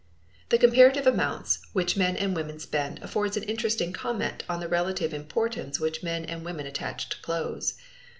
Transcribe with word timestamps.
The 0.49 0.57
comparative 0.57 1.05
amounts 1.05 1.59
which 1.73 1.95
men 1.95 2.17
and 2.17 2.35
women 2.35 2.57
spend 2.57 2.97
affords 3.03 3.37
an 3.37 3.43
interesting 3.43 3.93
comment 3.93 4.43
on 4.49 4.59
the 4.59 4.67
relative 4.67 5.13
importance 5.13 5.79
which 5.79 6.01
men 6.01 6.25
and 6.25 6.43
women 6.43 6.65
attach 6.65 7.09
to 7.09 7.21
clothes. 7.21 7.75